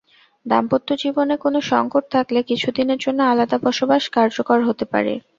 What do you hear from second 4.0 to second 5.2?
কার্যকর হতে পারে।